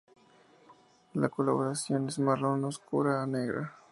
[1.13, 3.77] La coloración es marrón oscura a negra.